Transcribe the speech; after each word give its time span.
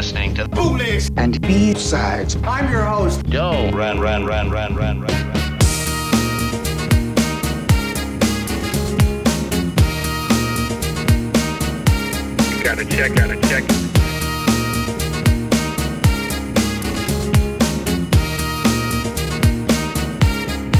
listening 0.00 0.32
to 0.32 0.48
Foolish 0.56 1.10
and 1.18 1.38
B-sides. 1.42 2.38
I'm 2.44 2.72
your 2.72 2.84
host. 2.84 3.20
Yo, 3.26 3.70
ran, 3.70 4.00
ran, 4.00 4.24
ran, 4.24 4.50
ran, 4.50 4.74
ran, 4.74 4.74
ran, 4.74 5.02
ran. 5.02 5.32
Gotta 12.64 12.86
check, 12.86 13.14
gotta 13.14 13.36
check. 13.42 13.64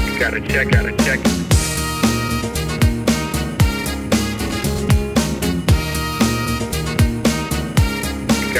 You 0.07 0.19
gotta 0.19 0.41
check, 0.47 0.71
gotta 0.71 0.97
check. 1.03 1.40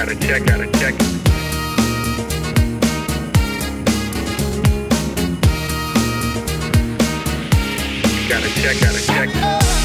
Gotta 0.04 0.16
check, 0.16 0.44
gotta 0.48 0.66
check. 0.80 0.98
Gotta 8.28 8.50
check, 8.50 8.80
gotta 8.82 9.02
check. 9.06 9.81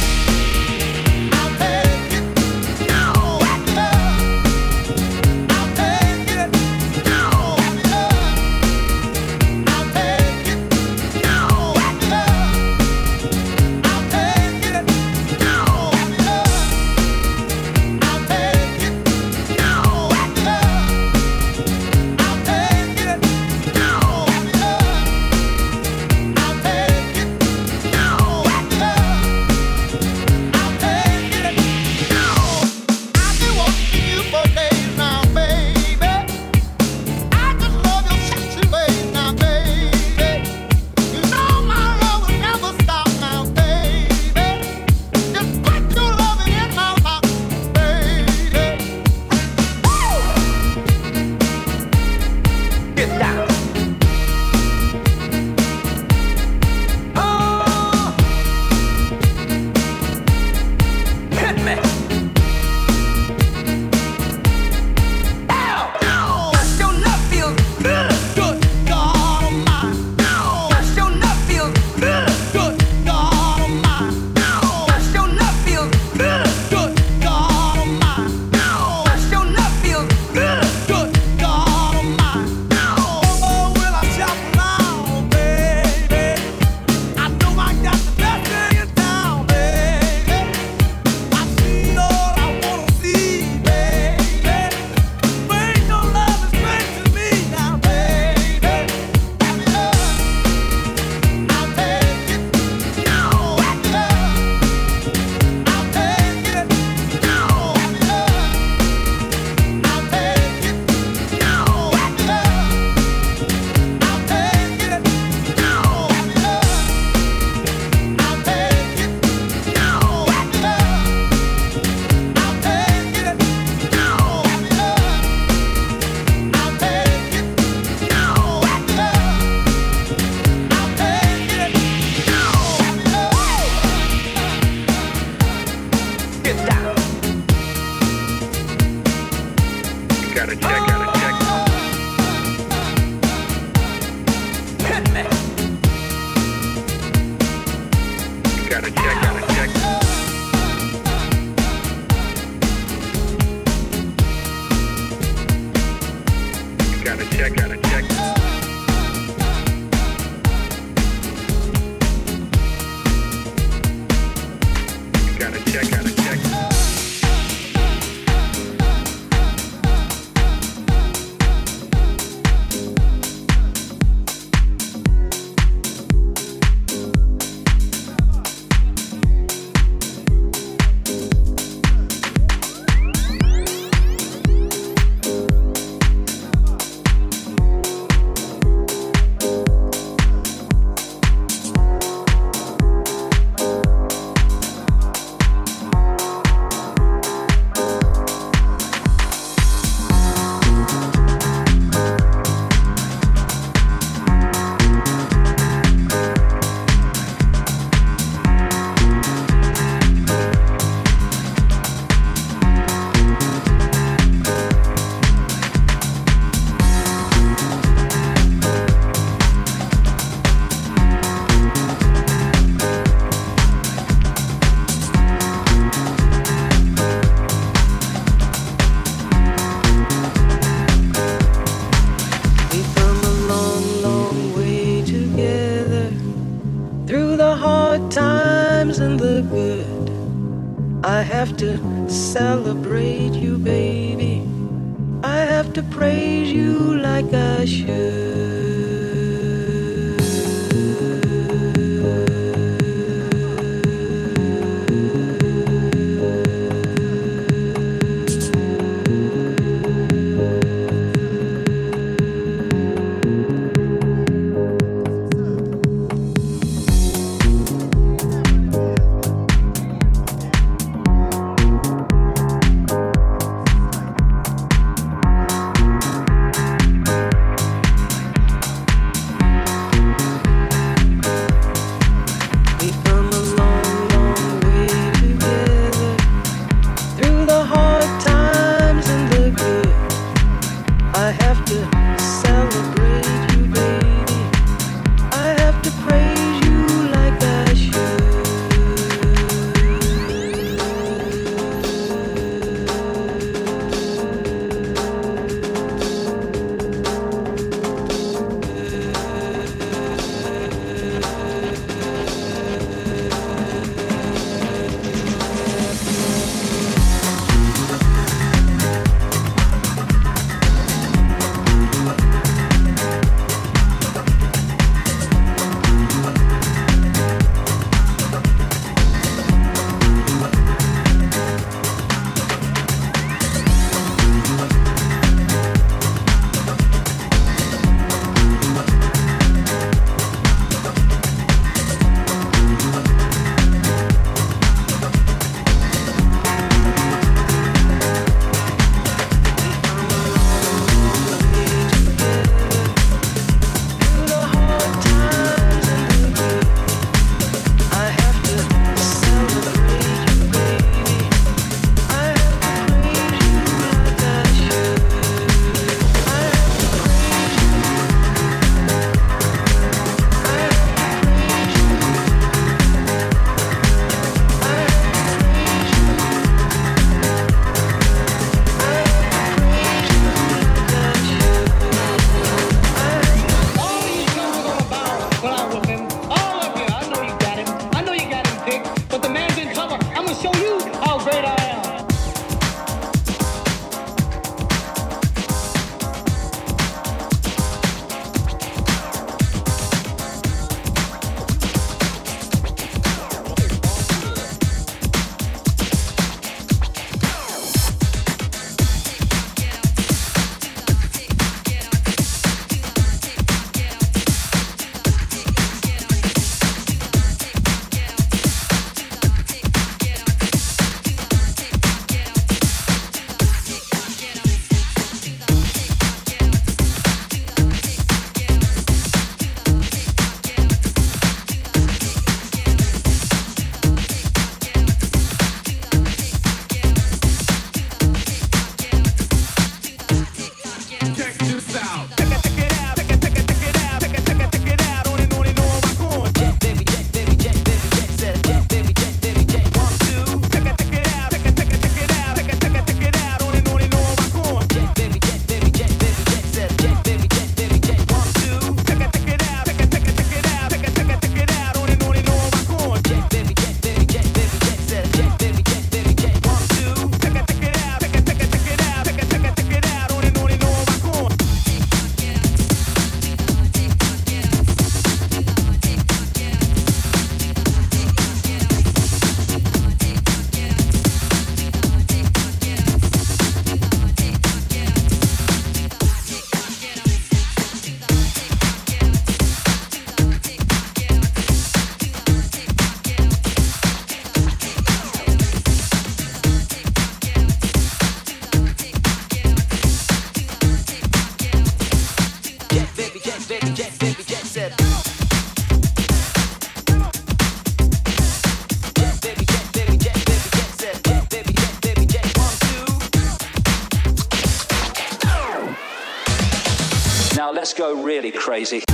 fundraising 518.56 518.85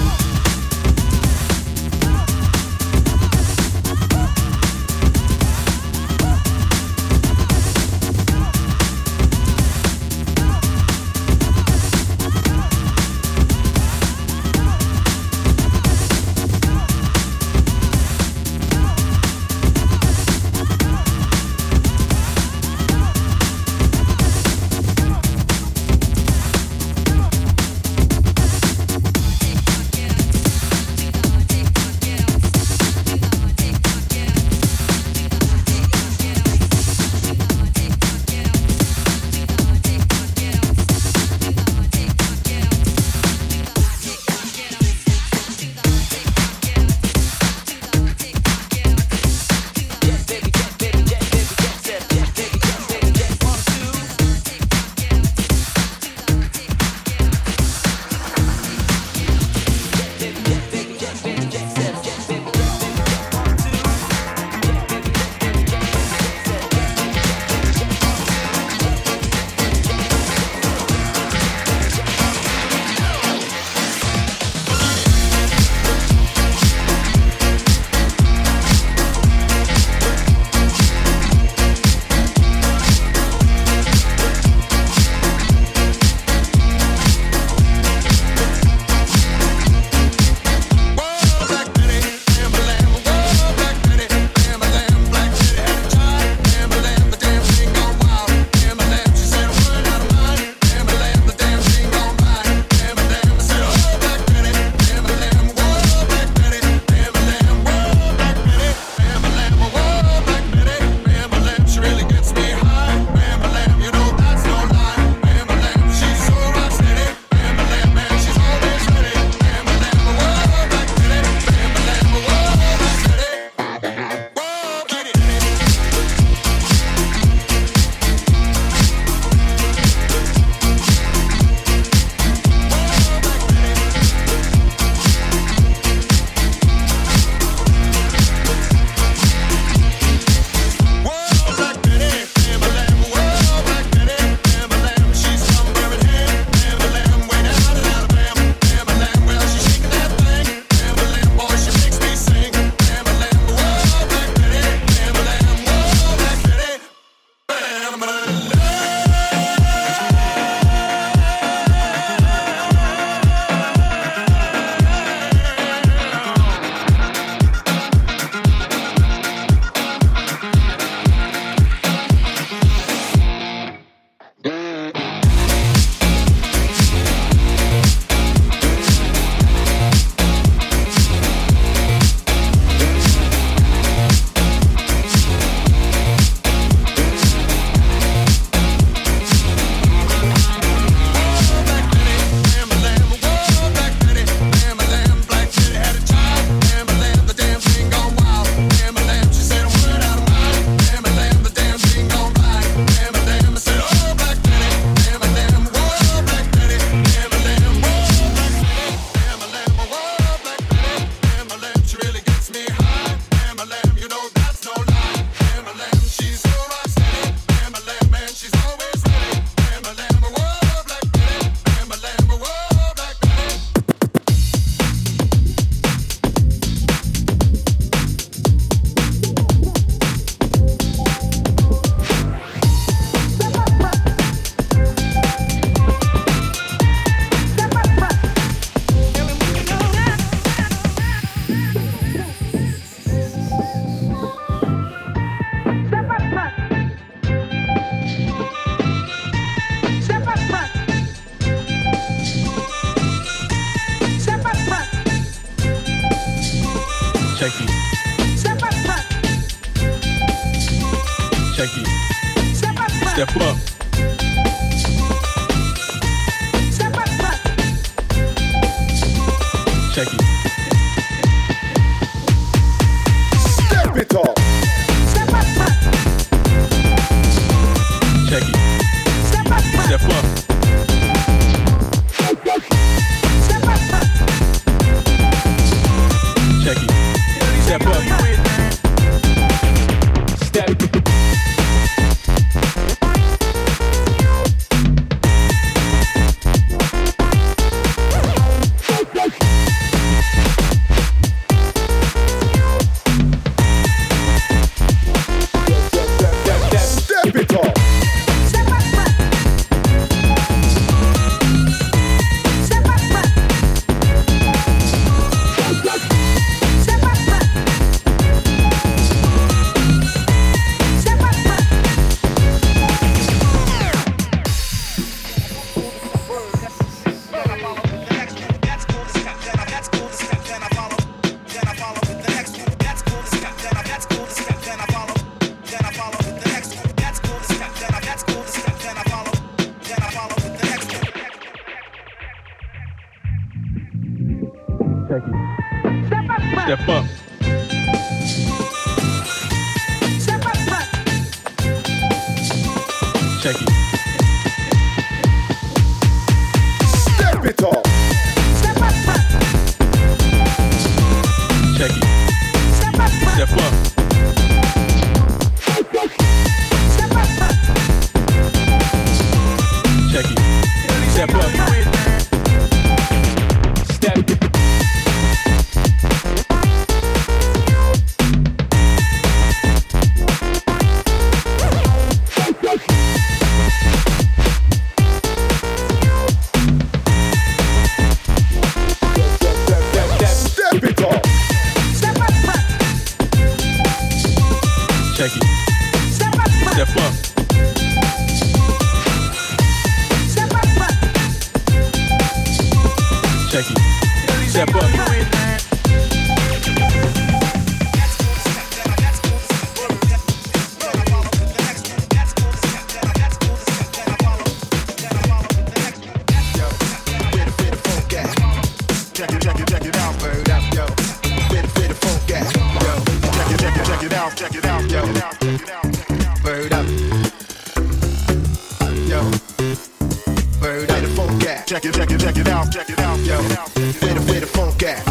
check 431.83 431.95
it, 431.95 431.99
check 431.99 432.11
it, 432.11 432.21
check 432.21 432.37
it 432.37 432.49
out, 432.49 432.73
check 432.73 432.91
it 432.91 432.99
out, 433.01 433.19
yo. 433.21 433.43
Where 433.43 434.15
the 434.15 434.23
where 434.31 434.41
the 434.41 434.47
funk 434.47 434.83
at? 434.83 435.03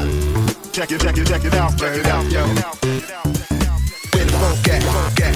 Check 0.72 0.92
it, 0.92 1.01
check 1.01 1.18
it, 1.18 1.28
check 1.28 1.44
it 1.44 1.54
out, 1.54 1.78
check 1.78 1.98
it 1.98 2.08
out, 2.08 2.25
yo. 2.32 2.48
Where 4.16 4.25
the 4.25 4.32
funk 4.40 4.68
at? 4.70 4.84
Funk 4.84 5.20
at? 5.20 5.36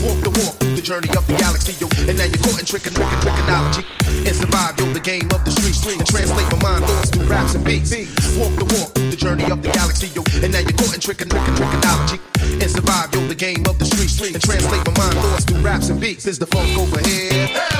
Walk 0.00 0.18
the 0.24 0.32
walk, 0.40 0.56
the 0.74 0.80
journey 0.80 1.08
of 1.12 1.26
the 1.28 1.36
galaxy, 1.36 1.76
yo. 1.76 1.86
And 2.08 2.16
now 2.16 2.24
you're 2.24 2.40
caught 2.40 2.58
in 2.58 2.64
trick 2.64 2.86
and 2.86 2.96
trick 2.96 3.12
and 3.12 3.22
trickology. 3.22 3.84
And 4.24 4.34
survive, 4.34 4.78
yo, 4.80 4.86
the 4.92 5.00
game 5.00 5.28
of 5.36 5.44
the 5.44 5.50
streets. 5.52 5.84
And 5.84 6.06
translate 6.06 6.48
my 6.48 6.58
mind 6.64 6.84
thoughts 6.86 7.10
through 7.10 7.28
raps 7.28 7.54
and 7.54 7.64
beats. 7.64 7.92
Walk 8.40 8.56
the 8.56 8.64
walk, 8.72 8.94
the 9.12 9.16
journey 9.16 9.44
of 9.52 9.60
the 9.60 9.68
galaxy, 9.68 10.08
yo. 10.16 10.24
And 10.40 10.52
now 10.52 10.64
you're 10.64 10.72
caught 10.80 10.94
in 10.94 11.00
trick 11.00 11.20
and 11.20 11.30
trick 11.30 11.44
and 11.44 11.56
trickology. 11.60 12.18
And 12.56 12.70
survive, 12.70 13.12
yo, 13.12 13.20
the 13.28 13.36
game 13.36 13.68
of 13.68 13.78
the 13.78 13.84
streets. 13.84 14.16
And 14.32 14.40
translate 14.40 14.80
my 14.88 14.96
mind 14.96 15.18
thoughts 15.20 15.44
through 15.44 15.60
raps 15.60 15.90
and 15.90 16.00
beats. 16.00 16.24
Is 16.24 16.38
the 16.38 16.46
funk 16.46 16.72
over 16.78 17.00
here? 17.04 17.46
Hey! 17.52 17.71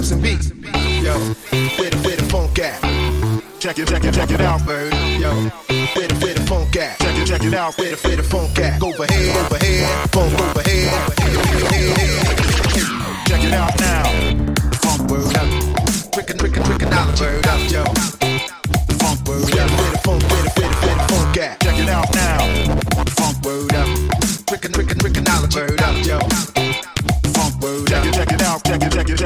rhymes 0.00 0.12
and 0.12 0.22
beats. 0.22 0.50
Yo, 1.02 1.18
where 1.78 1.90
the 1.90 2.00
where 2.04 2.16
the 2.16 2.26
funk 2.30 2.58
at? 2.58 2.80
Check 3.58 3.78
it, 3.78 3.88
check 3.88 4.04
it, 4.04 4.14
check 4.14 4.30
it 4.30 4.40
out, 4.40 4.64
bird. 4.66 4.92
Yo, 5.20 5.30
where 5.94 6.08
the 6.08 6.18
where 6.22 6.34
the 6.34 6.40
funk 6.46 6.76
at? 6.76 6.98
Check 6.98 7.16
it, 7.16 7.26
check 7.26 7.44
it 7.44 7.54
out, 7.54 7.76
where 7.78 7.94
the 7.94 8.08
where 8.08 8.16
the 8.16 8.22
funk 8.22 8.58
at? 8.58 8.80
Go 8.80 8.90
ahead, 8.90 9.36
overhead, 9.36 10.10
funk. 10.10 10.49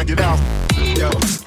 Check 0.06 0.18
it 0.18 0.20
out. 0.20 0.38
Yo. 0.98 1.43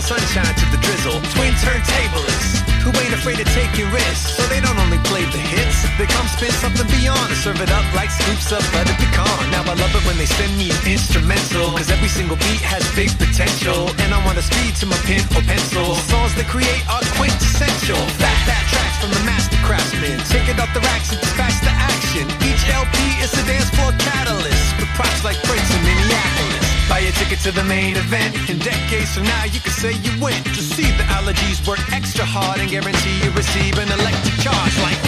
Little 0.00 0.16
sunshine 0.16 0.54
to 0.56 0.66
the 0.72 0.80
drizzle. 0.80 1.20
Twin 1.36 1.52
turntablists 1.60 2.64
who 2.80 2.88
ain't 3.04 3.12
afraid 3.12 3.36
of 3.36 3.48
taking 3.52 3.84
risks. 3.92 4.32
So 4.36 4.42
they 4.48 4.60
don't 4.60 4.78
only 4.80 4.96
play 5.04 5.24
the 5.28 5.36
hits, 5.36 5.84
they 5.98 6.08
come 6.08 6.26
spin 6.28 6.52
something 6.56 6.88
beyond 6.88 7.28
and 7.28 7.36
serve 7.36 7.60
it 7.60 7.70
up 7.70 7.84
like 7.92 8.08
scoops 8.08 8.48
of 8.52 8.64
buttered 8.72 8.96
pecan. 8.96 9.50
Now 9.52 9.60
I 9.68 9.76
love 9.76 9.92
it 9.92 10.04
when 10.08 10.16
they 10.16 10.24
send 10.24 10.56
me 10.56 10.72
an 10.72 10.80
instrumental, 10.88 11.76
cause 11.76 11.90
every 11.90 12.08
single 12.08 12.36
beat 12.36 12.64
has 12.64 12.80
big 12.96 13.12
potential. 13.20 13.92
And 14.00 14.14
I 14.16 14.20
wanna 14.24 14.42
speed 14.42 14.72
to 14.80 14.86
my 14.86 14.96
pen 15.04 15.20
or 15.36 15.44
pencil. 15.44 15.92
The 15.92 16.06
songs 16.08 16.32
they 16.34 16.48
create 16.48 16.80
are 16.88 17.04
quintessential. 17.20 18.00
Fat, 18.16 18.38
fat 18.48 18.64
tracks 18.72 18.96
from 19.04 19.12
the 19.12 19.22
master 19.28 19.60
craftsman. 19.60 20.16
Take 20.32 20.48
it 20.48 20.56
off 20.56 20.72
the 20.72 20.80
racks 20.80 21.12
and 21.12 21.20
dispatch 21.20 21.60
the 21.60 21.72
action. 21.76 22.24
Each 22.48 22.64
LP 22.72 22.96
is 23.20 23.32
a 23.36 23.44
dance 23.44 23.68
floor 23.76 23.92
catalyst. 24.00 24.64
With 24.80 24.88
props 24.96 25.20
like 25.24 25.36
Prince 25.44 25.68
in 25.76 25.80
Minneapolis. 25.84 26.59
Buy 26.90 27.06
a 27.06 27.12
ticket 27.22 27.38
to 27.46 27.52
the 27.54 27.62
main 27.62 27.94
event. 27.94 28.34
In 28.50 28.58
decades 28.58 29.14
from 29.14 29.22
now, 29.22 29.44
you 29.46 29.62
can 29.62 29.70
say 29.70 29.94
you 30.02 30.10
went 30.18 30.42
to 30.42 30.58
see 30.58 30.90
the 30.98 31.06
allergies 31.14 31.62
work 31.62 31.78
extra 31.94 32.26
hard 32.26 32.58
and 32.58 32.66
guarantee 32.66 33.14
you 33.22 33.30
receive 33.30 33.78
an 33.78 33.86
electric 33.94 34.34
charge 34.42 34.74
like 34.82 34.98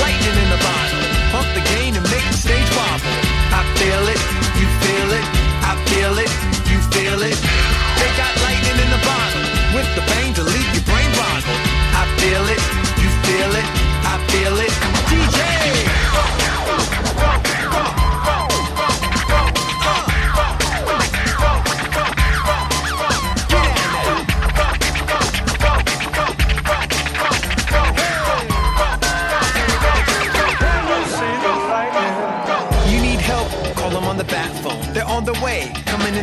lightning 0.00 0.32
in 0.32 0.48
a 0.48 0.60
bottle. 0.64 1.04
Pump 1.28 1.48
the 1.52 1.60
gain 1.76 1.92
and 1.92 2.00
make 2.08 2.24
the 2.32 2.40
stage 2.40 2.70
wobble. 2.72 3.16
I 3.52 3.68
feel 3.76 4.04
it, 4.08 4.22
you 4.56 4.66
feel 4.80 5.10
it, 5.12 5.26
I 5.60 5.76
feel 5.92 6.14
it, 6.24 6.32
you 6.72 6.80
feel 6.88 7.20
it. 7.20 7.36
They 8.00 8.10
got 8.16 8.32
lightning 8.48 8.80
in 8.80 8.88
the 8.88 9.02
bottle 9.04 9.44
with 9.76 9.88
the 9.92 10.04
bang 10.08 10.32
to 10.40 10.42
leave 10.42 10.72
your 10.72 10.88
brain 10.88 11.10
boggled. 11.20 11.64
I 12.00 12.08
feel 12.16 12.44
it, 12.48 12.62
you 12.96 13.08
feel 13.28 13.52
it, 13.60 13.68
I 14.08 14.16
feel 14.32 14.56
it. 14.64 14.67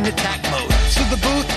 Attack 0.06 0.45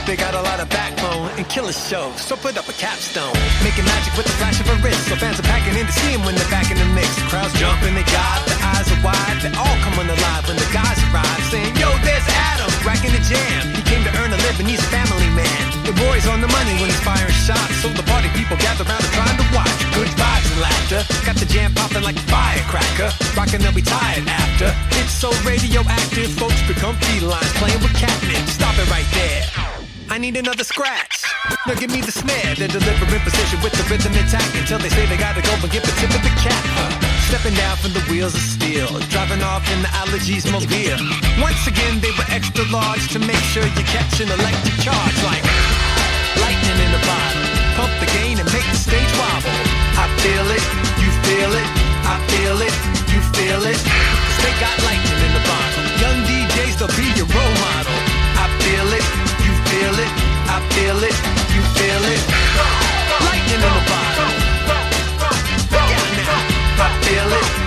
they 0.09 0.17
got 0.17 0.33
a 0.33 0.41
lot 0.41 0.57
of 0.57 0.65
backbone 0.73 1.29
and 1.37 1.45
killer 1.53 1.71
shows. 1.71 2.17
So 2.17 2.33
put 2.33 2.57
up 2.57 2.65
a 2.65 2.73
capstone, 2.73 3.37
making 3.61 3.85
magic 3.85 4.17
with 4.17 4.25
the 4.25 4.33
flash 4.41 4.57
of 4.57 4.65
a 4.65 4.75
wrist. 4.81 5.05
So 5.05 5.13
fans 5.13 5.37
are 5.37 5.45
packing 5.45 5.77
in 5.77 5.85
to 5.85 5.93
see 5.93 6.17
'em 6.17 6.25
when 6.25 6.33
they're 6.33 6.49
back 6.49 6.65
in 6.73 6.77
the 6.81 6.89
mix. 6.97 7.13
Crowds 7.29 7.53
jumping, 7.61 7.93
they 7.93 8.01
jive, 8.09 8.41
the 8.49 8.57
eyes 8.73 8.89
are 8.89 9.01
wide. 9.05 9.37
They 9.45 9.53
all 9.53 9.77
coming 9.85 10.09
alive 10.09 10.43
when 10.49 10.57
the 10.57 10.65
guys 10.73 10.97
arrive, 11.13 11.41
saying, 11.53 11.77
Yo, 11.77 11.93
there's 12.01 12.25
Adam, 12.49 12.71
racking 12.81 13.13
the 13.13 13.21
jam. 13.29 13.61
He 13.77 13.83
came 13.85 14.03
to 14.03 14.11
earn 14.17 14.33
a 14.33 14.39
living, 14.49 14.65
he's 14.65 14.81
a 14.81 14.89
family 14.89 15.29
man. 15.37 15.63
The 15.85 15.93
boy's 15.93 16.25
on 16.25 16.41
the 16.41 16.49
money 16.57 16.73
when 16.81 16.89
he's 16.89 17.03
firing 17.05 17.39
shots. 17.45 17.75
So 17.81 17.89
the 17.89 18.05
party 18.09 18.29
people 18.33 18.57
gather 18.57 18.85
around 18.89 19.05
and 19.05 19.13
trying 19.13 19.37
to 19.37 19.47
watch. 19.53 19.79
Good 19.93 20.09
vibes 20.17 20.49
and 20.53 20.61
laughter. 20.67 21.01
Got 21.27 21.37
the 21.37 21.45
jam 21.45 21.69
popping 21.75 22.01
like 22.01 22.17
a 22.17 22.25
firecracker. 22.33 23.09
Rockin', 23.37 23.61
they'll 23.61 23.79
be 23.83 23.85
tired 23.85 24.27
after. 24.27 24.73
It's 24.99 25.13
so 25.13 25.29
radioactive, 25.45 26.33
folks 26.41 26.61
become 26.65 26.97
felines 26.97 27.53
playing 27.61 27.81
with 27.85 27.93
catnip. 27.93 28.43
Stop 28.49 28.73
it 28.79 28.89
right 28.89 29.09
there. 29.13 29.78
I 30.09 30.17
need 30.17 30.37
another 30.37 30.65
scratch. 30.65 31.21
Now 31.69 31.77
give 31.77 31.93
me 31.93 32.01
the 32.01 32.11
snare. 32.11 32.57
They're 32.57 32.67
delivering 32.67 33.21
position 33.21 33.61
with 33.61 33.77
the 33.77 33.85
rhythm 33.93 34.09
intact 34.17 34.57
until 34.57 34.81
they 34.81 34.89
say 34.89 35.05
they 35.05 35.17
gotta 35.21 35.45
go 35.45 35.53
and 35.53 35.69
get 35.69 35.85
the 35.85 35.93
tip 36.01 36.09
of 36.09 36.21
the 36.25 36.33
cap. 36.41 36.65
Stepping 37.29 37.53
down 37.53 37.77
from 37.77 37.93
the 37.93 38.01
wheels 38.09 38.33
of 38.33 38.41
steel, 38.41 38.89
driving 39.13 39.45
off 39.45 39.61
in 39.69 39.85
the 39.85 39.91
allergies 40.01 40.49
mobile. 40.49 40.97
Once 41.37 41.61
again, 41.69 42.01
they 42.01 42.09
were 42.17 42.25
extra 42.33 42.65
large 42.73 43.05
to 43.13 43.19
make 43.21 43.41
sure 43.53 43.61
you 43.61 43.85
catch 43.85 44.17
an 44.17 44.33
electric 44.33 44.75
charge 44.81 45.17
like 45.29 45.45
lightning 46.41 46.79
in 46.81 46.89
a 46.89 47.01
bottle. 47.05 47.45
Pump 47.77 47.93
the 48.01 48.09
gain 48.17 48.41
and 48.41 48.49
make 48.49 48.65
the 48.73 48.81
stage 48.81 49.13
wobble. 49.13 49.61
I 49.93 50.09
feel 50.25 50.47
it, 50.57 50.65
you 50.97 51.09
feel 51.29 51.51
it, 51.53 51.69
I 52.09 52.17
feel 52.33 52.57
it, 52.65 52.75
you 53.13 53.19
feel 53.37 53.61
it. 53.61 53.77
'Cause 53.77 54.39
they 54.41 54.53
got 54.57 54.73
lightning 54.89 55.21
in 55.21 55.31
the 55.37 55.45
bottle. 55.45 55.85
Young 56.01 56.17
DJs, 56.25 56.75
they'll 56.81 56.97
be 56.97 57.07
your 57.13 57.29
role 57.29 57.55
model. 57.61 57.97
I 58.41 58.45
feel 58.63 58.89
it, 58.99 59.05
feel 59.69 59.99
it, 59.99 60.11
I 60.49 60.57
feel 60.73 60.97
it, 61.09 61.17
you 61.53 61.61
feel 61.77 62.03
it. 62.13 62.21
Lightning 63.25 63.53
in 63.53 63.61
the 63.61 63.71
bottle. 63.89 64.31
Yeah, 65.89 66.05
now. 66.25 66.85
I 66.85 66.89
feel 67.05 67.29
it, 67.39 67.58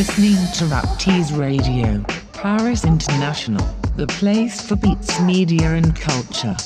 listening 0.00 0.32
to 0.54 0.64
Raptease 0.64 1.38
Radio, 1.38 2.02
Paris 2.32 2.86
International, 2.86 3.62
the 3.96 4.06
place 4.06 4.58
for 4.66 4.74
beats, 4.76 5.20
media, 5.20 5.74
and 5.74 5.94
culture. 5.94 6.56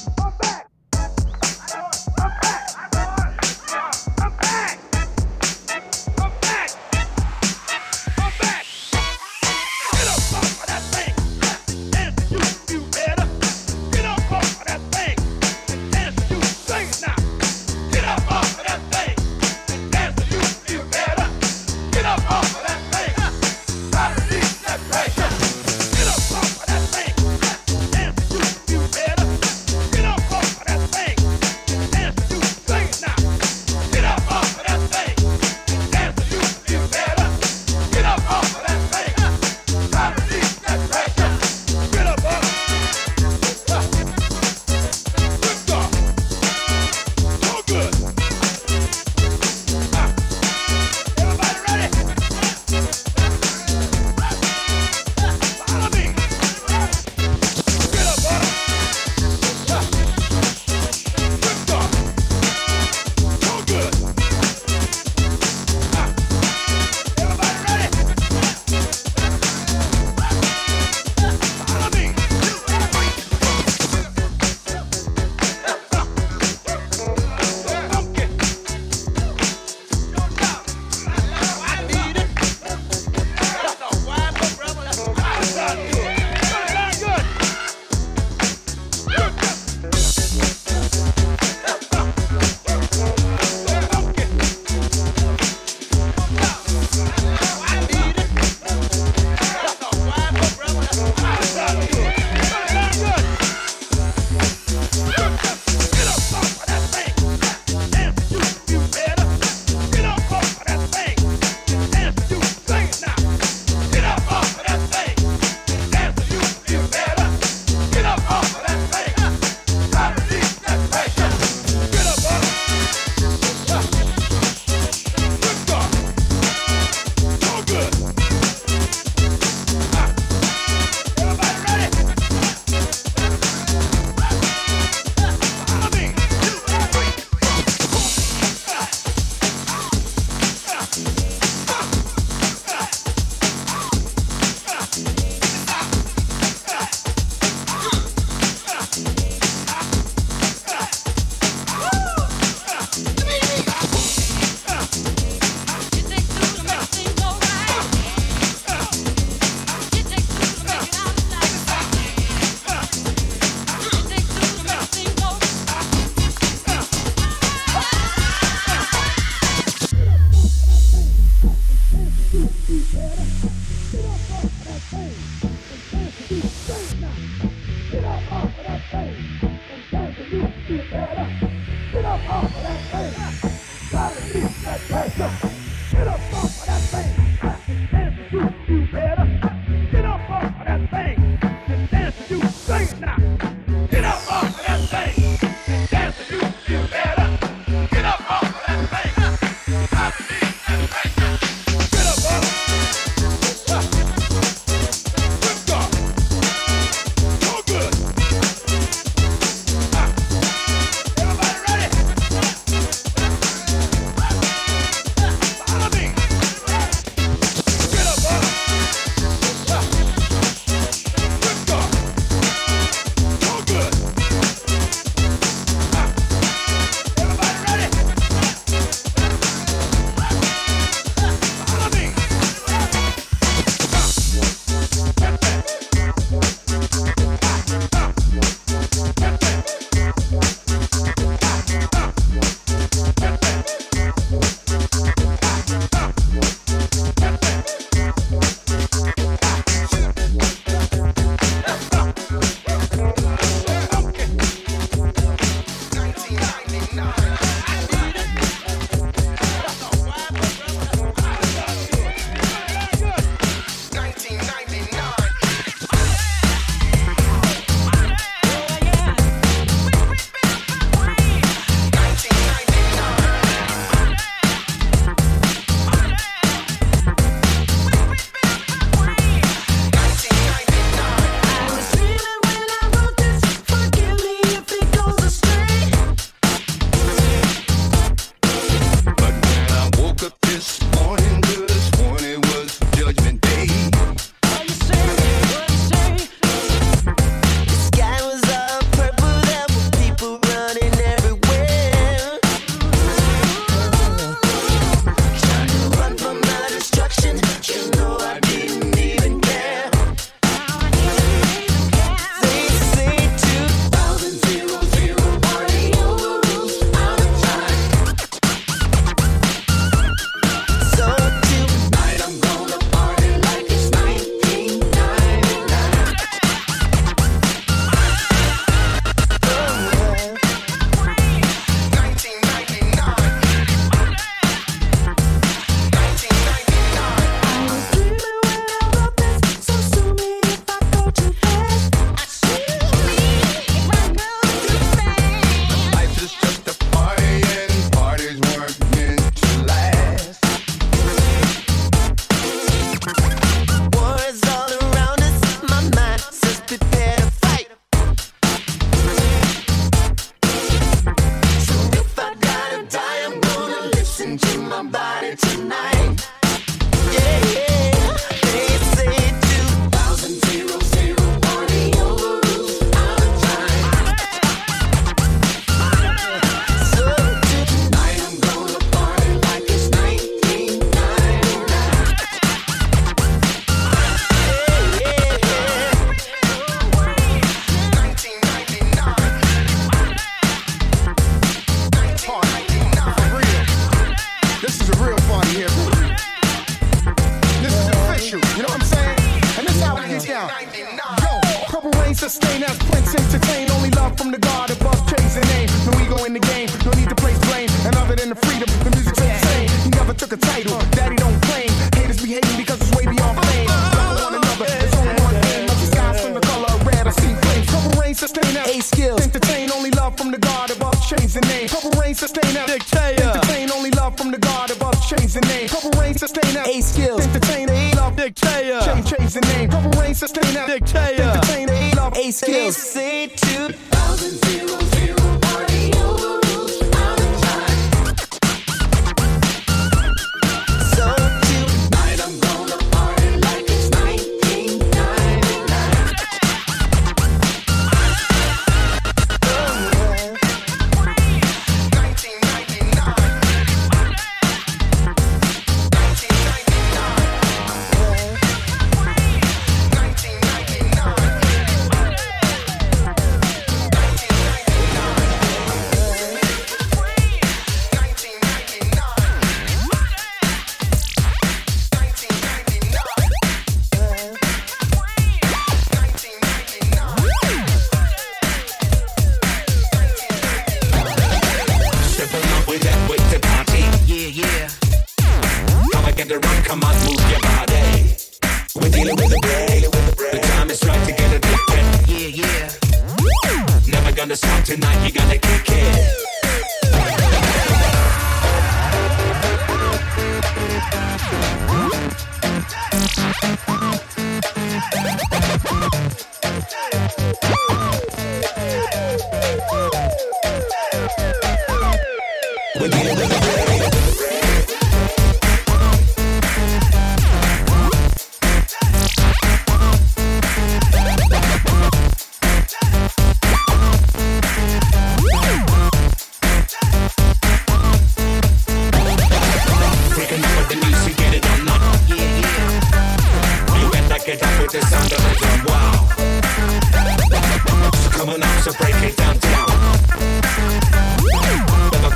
three, 433.14 433.28
two, 433.36 433.68
thousand, 433.68 434.44
zero, 434.44 434.78
zero. 434.80 435.33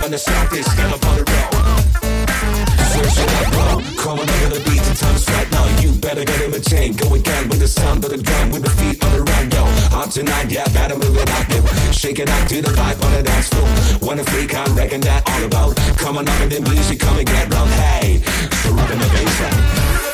and 0.09 0.15
the 0.15 0.19
south 0.19 0.55
is 0.55 0.65
still 0.65 0.89
up 0.89 1.05
on 1.05 1.17
the 1.17 1.25
rack. 1.29 1.53
Search 2.97 3.19
your 3.19 3.27
back 3.29 3.53
coming 3.53 3.85
crawling 4.01 4.29
under 4.41 4.57
the 4.57 4.63
beat, 4.65 4.81
time 4.81 4.97
time's 4.97 5.29
right 5.29 5.51
now. 5.53 5.67
You 5.83 5.93
better 6.01 6.25
get 6.25 6.41
him 6.41 6.55
a 6.55 6.61
chain, 6.61 6.97
go 6.97 7.13
again 7.13 7.49
with 7.51 7.61
the 7.61 7.69
sound 7.69 8.03
of 8.05 8.11
the 8.11 8.17
drum, 8.17 8.51
with 8.51 8.63
the 8.65 8.71
feet 8.81 9.05
on 9.05 9.13
the 9.13 9.23
ground, 9.29 9.53
yo. 9.53 9.65
On 9.93 10.09
tonight, 10.09 10.51
yeah, 10.51 10.65
better 10.73 10.97
move 10.97 11.15
it 11.15 11.29
out, 11.29 11.45
yo. 11.53 11.61
Shake 11.93 12.21
it 12.21 12.31
out 12.31 12.49
to 12.49 12.63
the 12.63 12.73
vibe 12.73 13.05
on 13.05 13.13
the 13.13 13.23
dance 13.23 13.49
floor. 13.53 13.69
Wanna 14.01 14.25
freak 14.25 14.55
I 14.55 14.65
reckon 14.73 15.03
that 15.03 15.29
all 15.29 15.45
about. 15.45 15.77
Come 16.01 16.17
on 16.17 16.27
up 16.27 16.41
with 16.41 16.57
the 16.57 16.93
you 16.93 16.99
come 16.99 17.19
and 17.19 17.27
get 17.27 17.53
round, 17.53 17.69
hey. 17.69 18.23
So 18.65 18.73
rockin' 18.73 18.99
the 18.99 19.09
bass 19.13 19.41
line. 19.43 20.08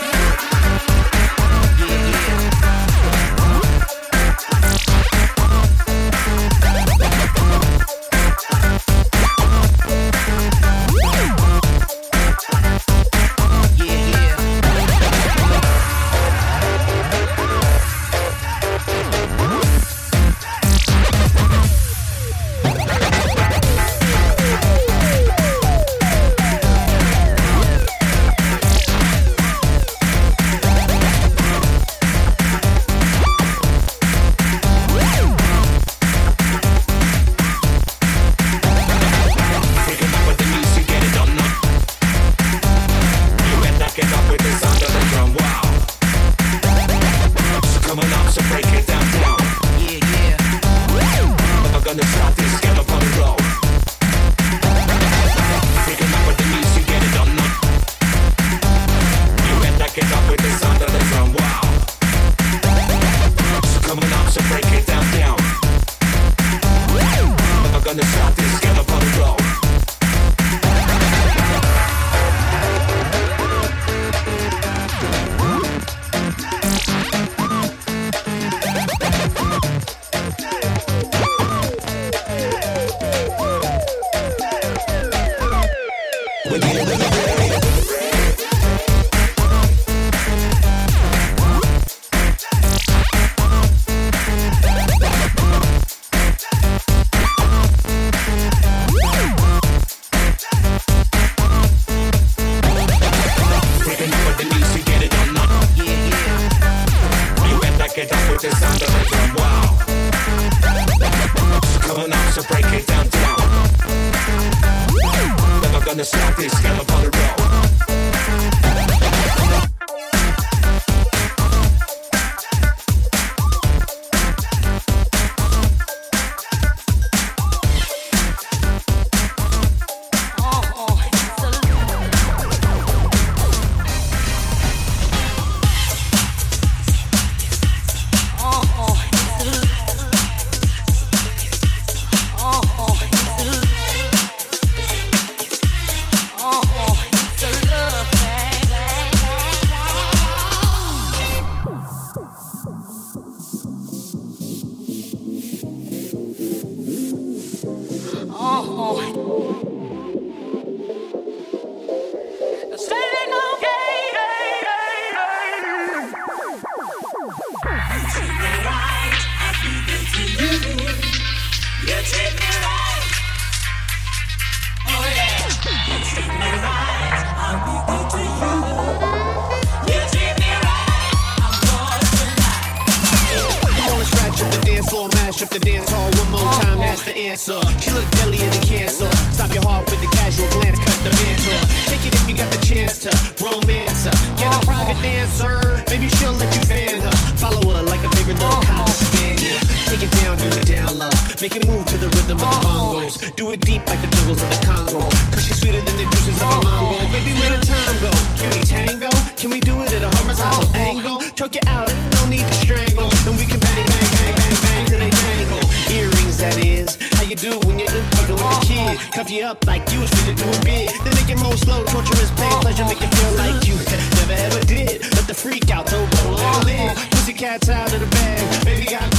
Make 201.45 201.57
it 201.57 201.69
move 201.69 201.85
to 201.93 201.99
the 201.99 202.09
rhythm 202.09 202.41
of 202.41 202.49
the 202.57 202.65
bongos. 202.65 203.37
Do 203.37 203.53
it 203.53 203.61
deep 203.61 203.85
like 203.85 204.01
the 204.01 204.09
jungles 204.17 204.41
of 204.41 204.49
the 204.49 204.65
Congo. 204.65 205.05
Cause 205.29 205.45
she's 205.45 205.61
sweeter 205.61 205.85
than 205.85 205.97
the 206.01 206.09
juices 206.09 206.41
of 206.41 206.49
the 206.49 206.61
mango. 206.65 207.05
Baby, 207.13 207.37
where 207.37 207.53
the 207.53 207.61
time 207.61 207.97
go? 208.01 208.09
Can 208.41 208.49
we 208.57 208.61
tango? 208.65 209.13
Can 209.37 209.51
we 209.53 209.61
do 209.61 209.77
it 209.85 209.93
at 209.93 210.01
a 210.01 210.11
horizontal 210.17 210.65
angle? 210.73 211.21
Choke 211.37 211.61
you 211.61 211.65
out, 211.69 211.93
no 212.17 212.33
need 212.33 212.49
to 212.49 212.57
strangle. 212.65 213.13
And 213.29 213.37
we 213.37 213.45
can 213.45 213.61
bang, 213.61 213.77
bang, 213.77 214.09
bang, 214.17 214.35
bang, 214.41 214.57
bang 214.57 214.83
till 214.89 215.01
they 215.05 215.13
dangle. 215.13 215.61
Earrings, 215.93 216.41
that 216.41 216.57
is. 216.65 216.97
How 217.13 217.29
you 217.29 217.37
do 217.37 217.61
when 217.69 217.77
you're 217.77 217.93
in 217.93 218.05
fucking 218.17 218.41
with 218.41 218.57
a 218.57 218.61
kid? 218.65 218.97
Cuff 219.13 219.29
you 219.29 219.45
up 219.45 219.61
like 219.69 219.85
you 219.93 220.01
was 220.01 220.09
to 220.25 220.33
do 220.33 220.49
a 220.49 220.61
bit. 220.65 220.97
Then 221.05 221.13
make 221.13 221.29
it 221.29 221.37
more 221.45 221.61
slow, 221.61 221.85
torturous 221.93 222.33
pain, 222.41 222.57
pleasure, 222.65 222.89
make 222.89 223.05
it 223.05 223.13
feel 223.13 223.33
like 223.37 223.61
you 223.69 223.77
never 224.17 224.37
ever 224.49 224.65
did. 224.65 225.05
Let 225.13 225.29
the 225.29 225.37
freak 225.37 225.69
out, 225.69 225.93
throw 225.93 226.09
roll 226.25 226.41
all 226.41 226.65
in. 226.65 226.97
Pussycat's 227.13 227.69
out 227.69 227.93
of 227.93 228.01
the 228.01 228.09
bag. 228.17 228.65
Baby 228.65 228.89
got 228.89 229.14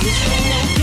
you. 0.00 0.77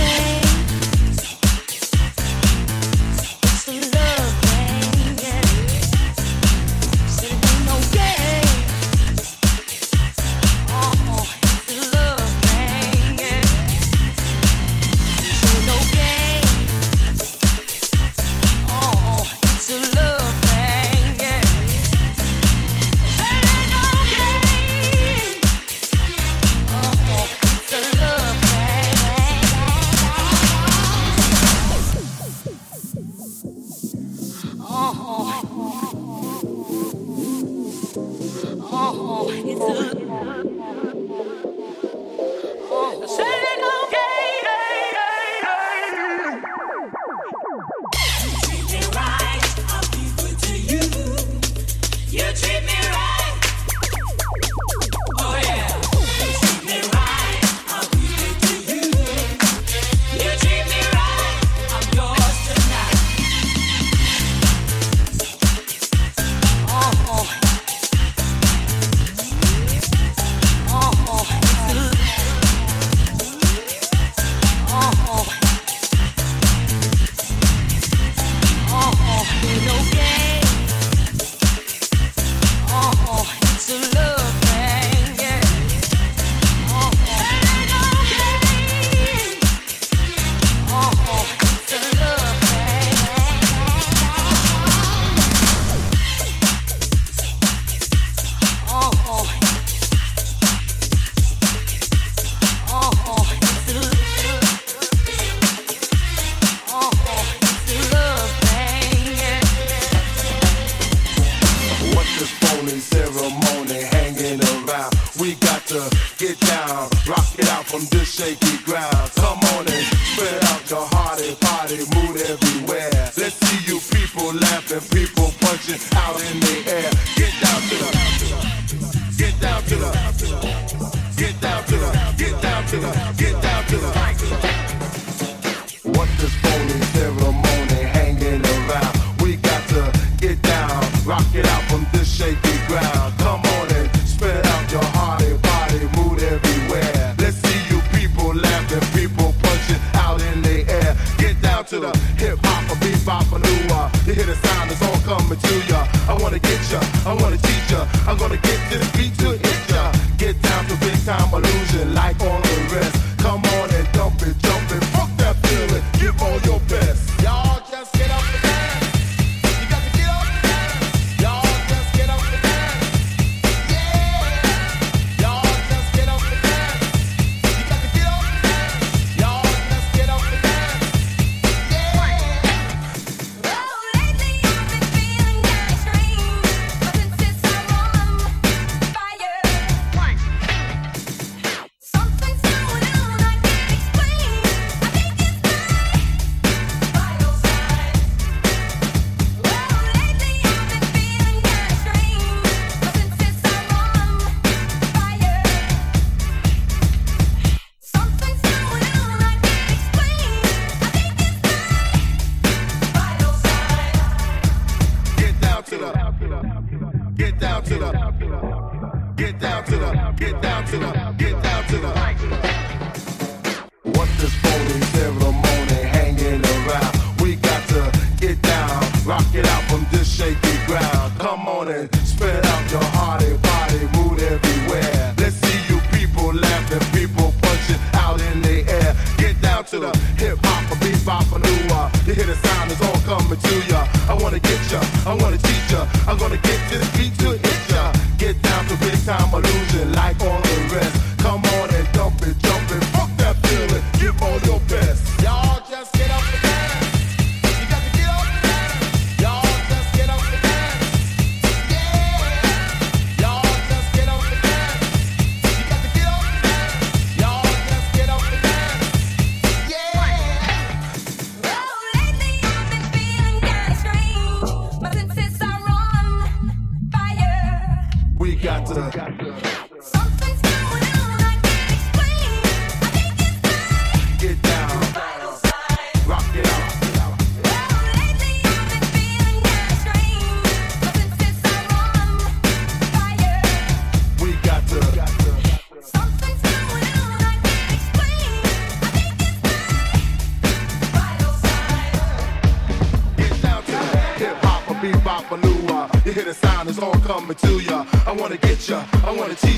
coming 307.26 307.38
to 307.38 307.60
ya. 307.72 307.86
I 308.06 308.12
wanna 308.12 308.38
get 308.38 308.70
ya, 308.70 308.86
I 309.04 309.12
wanna 309.12 309.36
teach 309.36 309.55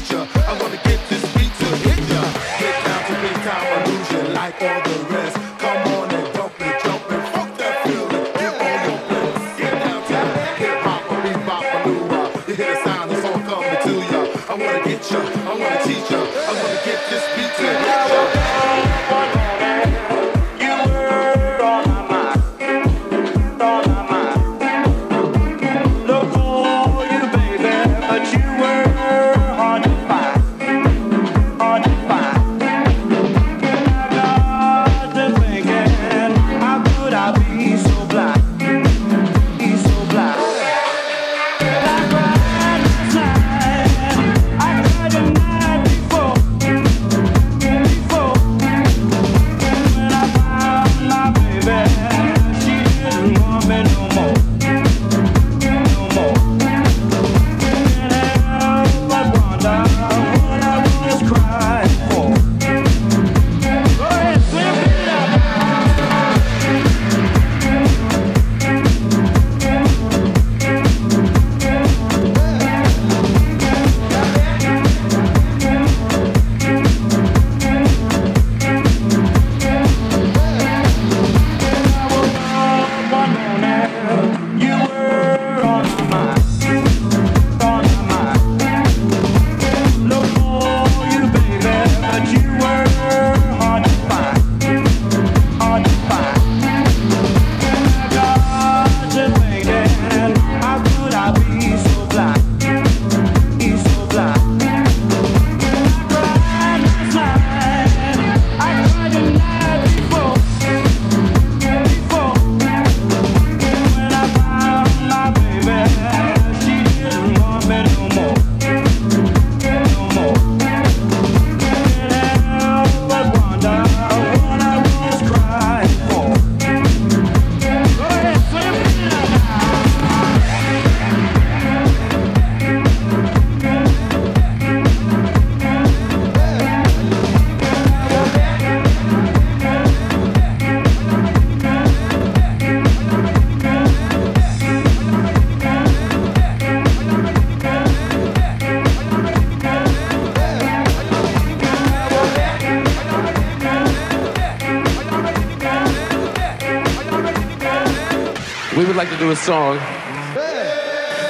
song 159.47 159.77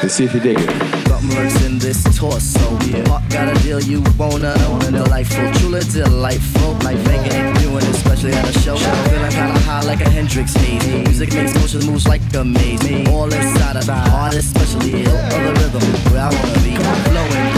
and 0.01 0.09
see 0.09 0.23
if 0.23 0.33
you 0.33 0.39
dig 0.39 0.57
it 0.57 1.65
in 1.67 1.77
this 1.77 2.01
torso. 2.17 2.59
Yeah. 2.87 3.07
Heart 3.09 3.29
got 3.29 3.55
a 3.55 3.61
deal 3.61 3.79
you 3.79 4.01
wanna 4.17 4.55
own. 4.69 4.91
Delightful, 4.91 5.51
truly 5.59 5.81
delightful. 5.81 6.71
Ain't 6.87 7.59
doing 7.59 7.85
especially 7.93 8.33
at 8.33 8.49
a 8.49 8.53
show. 8.59 8.75
Feeling 8.75 9.29
kinda 9.29 9.59
high 9.69 9.83
like 9.83 10.01
a 10.01 10.09
Hendrix 10.09 10.55
haze. 10.55 10.83
Music 10.87 11.31
makes 11.31 11.53
motion 11.53 11.85
moves 11.85 12.07
like 12.07 12.21
a 12.33 12.43
maze. 12.43 13.07
All 13.09 13.31
inside 13.31 13.75
of 13.75 13.85
the 13.85 13.93
heart, 13.93 14.33
especially 14.33 15.03
ill. 15.03 15.15
Other 15.35 15.53
rhythm 15.61 15.83
where 16.11 16.23
I 16.25 16.33
wanna 16.33 16.59
be. 16.65 16.73
Flowing 17.09 17.56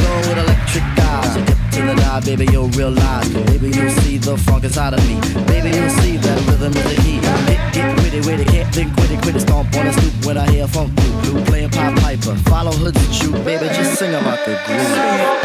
till 1.80 1.90
I 1.90 1.96
die, 1.96 2.22
baby, 2.22 2.46
you'll 2.52 2.70
realize. 2.70 3.30
Baby, 3.30 3.70
you'll 3.70 3.90
see 4.02 4.18
the 4.18 4.38
funk 4.38 4.64
inside 4.64 4.94
of 4.94 5.08
me. 5.08 5.20
Baby, 5.46 5.76
you'll 5.76 5.90
see 6.02 6.18
that 6.18 6.38
rhythm 6.48 6.74
is 6.74 6.84
the 6.84 7.02
heat. 7.02 7.24
Hit, 7.48 7.74
get 7.74 7.96
with 7.96 8.14
it, 8.14 8.26
with 8.26 8.40
it, 8.42 8.50
hit, 8.50 8.74
then 8.74 8.94
quit 8.96 9.12
it, 9.12 9.22
quit 9.22 9.36
it. 9.36 9.42
Stomp 9.42 9.76
on 9.76 9.88
a 9.88 9.94
stoop 9.94 10.26
when 10.26 10.38
I 10.38 10.50
hear 10.52 10.66
a 10.66 10.68
funk 10.68 10.96
group 10.96 11.24
blue 11.24 11.46
playing 11.46 11.70
Pied 11.70 11.98
Piper. 12.00 12.36
Follow 12.50 12.72
her 12.72 12.92
to 12.92 13.14
shoot, 13.14 13.34
baby, 13.46 13.68
just 13.68 14.00
sing 14.00 14.14
about 14.14 14.40
the 14.46 14.60
groove. 14.66 15.40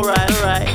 alright, 0.00 0.30
alright. 0.32 0.68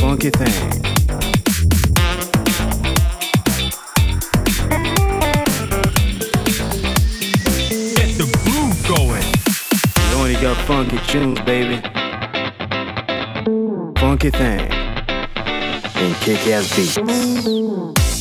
Funky 0.00 0.30
thing. 0.30 0.70
Get 7.94 8.10
the 8.18 8.26
groove 8.42 8.78
going. 8.88 9.24
Only 10.16 10.34
got 10.40 10.56
funky 10.66 10.98
tunes, 11.06 11.40
baby. 11.42 11.80
Funky 14.00 14.30
thing. 14.30 14.72
And 15.94 16.14
kick 16.16 16.46
ass 16.48 16.74
beats. 16.74 18.17